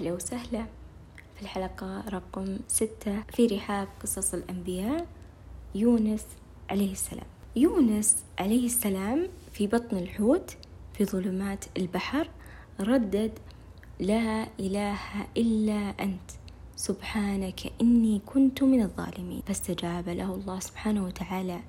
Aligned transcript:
أهلا 0.00 0.12
وسهلا. 0.12 0.66
في 1.36 1.42
الحلقة 1.42 2.08
رقم 2.08 2.58
ستة 2.68 3.22
في 3.32 3.46
رحاب 3.46 3.88
قصص 4.02 4.34
الأنبياء 4.34 5.06
يونس 5.74 6.26
عليه 6.70 6.92
السلام. 6.92 7.26
يونس 7.56 8.24
عليه 8.38 8.66
السلام 8.66 9.28
في 9.52 9.66
بطن 9.66 9.96
الحوت 9.96 10.56
في 10.94 11.04
ظلمات 11.04 11.64
البحر 11.76 12.28
ردد 12.80 13.32
لا 13.98 14.46
إله 14.60 14.98
إلا 15.36 15.94
أنت 16.00 16.30
سبحانك 16.76 17.72
إني 17.80 18.20
كنت 18.26 18.62
من 18.62 18.82
الظالمين. 18.82 19.42
فاستجاب 19.46 20.08
له 20.08 20.34
الله 20.34 20.60
سبحانه 20.60 21.04
وتعالى 21.04 21.60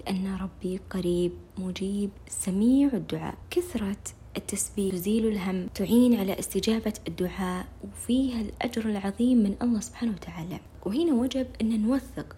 لأن 0.00 0.36
ربي 0.36 0.80
قريب 0.90 1.32
مجيب 1.58 2.10
سميع 2.28 2.88
الدعاء. 2.92 3.34
كثرة 3.50 3.96
التسبيح 4.36 4.94
تزيل 4.94 5.26
الهم 5.26 5.66
تعين 5.74 6.20
على 6.20 6.38
استجابة 6.38 6.92
الدعاء 7.08 7.66
وفيها 7.84 8.40
الأجر 8.40 8.88
العظيم 8.88 9.38
من 9.38 9.56
الله 9.62 9.80
سبحانه 9.80 10.12
وتعالى. 10.12 10.60
وهنا 10.86 11.12
وجب 11.14 11.46
أن 11.60 11.82
نوثق 11.82 12.36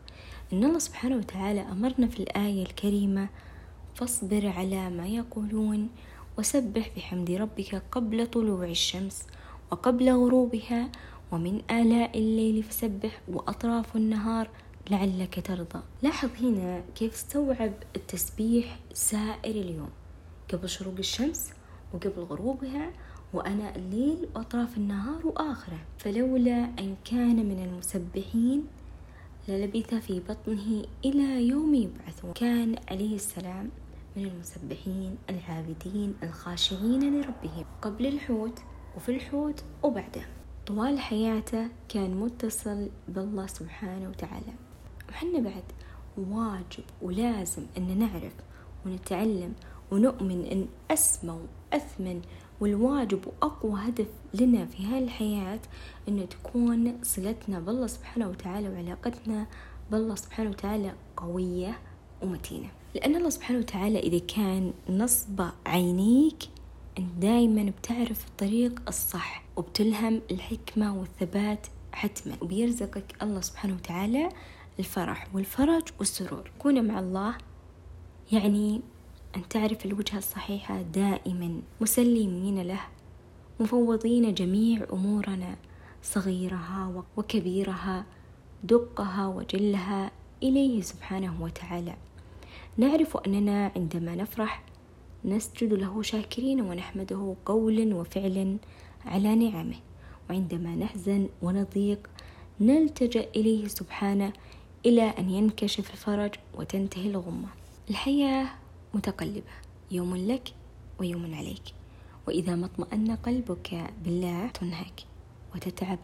أن 0.52 0.64
الله 0.64 0.78
سبحانه 0.78 1.16
وتعالى 1.16 1.60
أمرنا 1.60 2.06
في 2.06 2.20
الآية 2.20 2.62
الكريمة 2.62 3.28
فاصبر 3.94 4.46
على 4.46 4.90
ما 4.90 5.06
يقولون 5.06 5.88
وسبح 6.38 6.90
بحمد 6.96 7.30
ربك 7.30 7.82
قبل 7.92 8.26
طلوع 8.26 8.64
الشمس 8.64 9.22
وقبل 9.72 10.10
غروبها 10.10 10.92
ومن 11.32 11.62
آلاء 11.70 12.18
الليل 12.18 12.62
فسبح 12.62 13.20
وأطراف 13.28 13.96
النهار 13.96 14.50
لعلك 14.90 15.46
ترضى. 15.46 15.82
لاحظ 16.02 16.30
هنا 16.40 16.84
كيف 16.94 17.14
استوعب 17.14 17.72
التسبيح 17.96 18.78
سائر 18.94 19.54
اليوم. 19.54 19.90
قبل 20.52 20.68
شروق 20.68 20.94
الشمس 20.98 21.50
وقبل 21.94 22.22
غروبها 22.22 22.90
وأنا 23.32 23.76
الليل 23.76 24.28
وأطراف 24.34 24.76
النهار 24.76 25.26
وآخرة. 25.26 25.78
فلولا 25.98 26.64
أن 26.64 26.96
كان 27.04 27.36
من 27.36 27.64
المسبحين 27.64 28.64
للبث 29.48 29.94
في 29.94 30.20
بطنه 30.20 30.84
إلى 31.04 31.48
يوم 31.48 31.74
يبعثون. 31.74 32.32
كان 32.32 32.76
عليه 32.88 33.14
السلام 33.14 33.70
من 34.16 34.24
المسبحين 34.24 35.16
العابدين 35.30 36.14
الخاشعين 36.22 37.20
لربهم. 37.20 37.64
قبل 37.82 38.06
الحوت 38.06 38.58
وفي 38.96 39.16
الحوت 39.16 39.64
وبعده. 39.82 40.22
طوال 40.66 40.98
حياته 41.00 41.68
كان 41.88 42.20
متصل 42.20 42.88
بالله 43.08 43.46
سبحانه 43.46 44.08
وتعالى. 44.08 44.52
وحنا 45.08 45.38
بعد 45.38 45.64
واجب 46.18 46.84
ولازم 47.02 47.62
أن 47.76 47.98
نعرف 47.98 48.32
ونتعلم 48.86 49.52
ونؤمن 49.92 50.44
أن 50.44 50.66
أسمى 50.90 51.38
وأثمن 51.72 52.20
والواجب 52.60 53.20
وأقوى 53.26 53.80
هدف 53.88 54.06
لنا 54.34 54.66
في 54.66 54.86
هذه 54.86 55.04
الحياة 55.04 55.60
أن 56.08 56.28
تكون 56.28 56.98
صلتنا 57.02 57.60
بالله 57.60 57.86
سبحانه 57.86 58.28
وتعالى 58.28 58.68
وعلاقتنا 58.68 59.46
بالله 59.90 60.14
سبحانه 60.14 60.50
وتعالى 60.50 60.92
قوية 61.16 61.78
ومتينة. 62.22 62.68
لأن 62.94 63.16
الله 63.16 63.30
سبحانه 63.30 63.58
وتعالى 63.58 63.98
إذا 63.98 64.18
كان 64.18 64.72
نصب 64.88 65.42
عينيك 65.66 66.42
أنت 66.98 67.10
دايما 67.18 67.72
بتعرف 67.78 68.26
الطريق 68.26 68.82
الصح 68.88 69.44
وبتلهم 69.56 70.20
الحكمة 70.30 70.98
والثبات 70.98 71.66
حتما. 71.92 72.36
وبيرزقك 72.42 73.22
الله 73.22 73.40
سبحانه 73.40 73.74
وتعالى 73.74 74.28
الفرح 74.78 75.28
والفرج 75.34 75.82
والسرور. 75.98 76.50
كون 76.58 76.86
مع 76.88 76.98
الله 76.98 77.34
يعني 78.32 78.80
أن 79.36 79.48
تعرف 79.48 79.86
الوجهة 79.86 80.18
الصحيحة 80.18 80.82
دائما 80.82 81.60
مسلمين 81.80 82.62
له 82.62 82.80
مفوضين 83.60 84.34
جميع 84.34 84.86
أمورنا 84.92 85.56
صغيرها 86.02 87.04
وكبيرها 87.16 88.04
دقها 88.64 89.26
وجلها 89.26 90.10
إليه 90.42 90.80
سبحانه 90.80 91.42
وتعالى. 91.42 91.96
نعرف 92.76 93.16
أننا 93.16 93.72
عندما 93.76 94.14
نفرح 94.14 94.62
نسجد 95.24 95.72
له 95.72 96.02
شاكرين 96.02 96.60
ونحمده 96.60 97.36
قولا 97.46 97.94
وفعلا 97.94 98.56
على 99.06 99.34
نعمه. 99.34 99.76
وعندما 100.30 100.76
نحزن 100.76 101.28
ونضيق 101.42 102.10
نلتجأ 102.60 103.26
إليه 103.36 103.68
سبحانه 103.68 104.32
إلى 104.86 105.02
أن 105.02 105.30
ينكشف 105.30 105.90
الفرج 105.90 106.34
وتنتهي 106.58 107.10
الغمة. 107.10 107.48
الحياة 107.90 108.46
متقلبة. 108.94 109.52
يوم 109.90 110.16
لك 110.16 110.54
ويوم 111.00 111.34
عليك. 111.34 111.74
وإذا 112.26 112.54
ما 112.54 112.66
اطمأن 112.66 113.16
قلبك 113.16 113.90
بالله 114.04 114.48
تنهك 114.48 115.00
وتتعب 115.54 115.98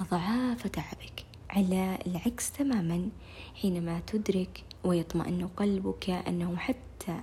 أضعاف 0.00 0.66
تعبك. 0.66 1.24
على 1.50 1.98
العكس 2.06 2.52
تماما 2.52 3.08
حينما 3.54 4.00
تدرك 4.06 4.64
ويطمئن 4.84 5.48
قلبك 5.48 6.10
أنه 6.10 6.56
حتى 6.56 7.20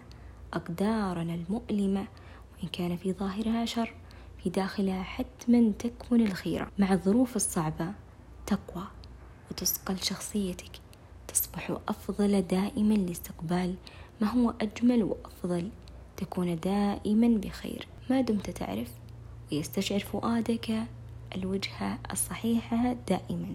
أقدارنا 0.53 1.35
المؤلمة 1.35 2.07
وإن 2.53 2.67
كان 2.67 2.97
في 2.97 3.13
ظاهرها 3.13 3.65
شر 3.65 3.93
في 4.43 4.49
داخلها 4.49 5.03
حتما 5.03 5.71
تكمن 5.79 6.27
الخيرة. 6.27 6.71
مع 6.77 6.93
الظروف 6.93 7.35
الصعبة 7.35 7.93
تقوى 8.45 8.87
وتسقل 9.51 9.97
شخصيتك. 9.97 10.71
تصبح 11.27 11.77
أفضل 11.87 12.41
دائما 12.41 12.93
لاستقبال 12.93 13.75
ما 14.21 14.27
هو 14.27 14.53
أجمل 14.61 15.03
وأفضل؟ 15.03 15.69
تكون 16.17 16.59
دائما 16.59 17.27
بخير. 17.27 17.87
ما 18.09 18.21
دمت 18.21 18.49
تعرف 18.49 18.91
ويستشعر 19.51 19.99
فؤادك 19.99 20.83
الوجهة 21.35 21.99
الصحيحة 22.11 22.95
دائما. 23.09 23.53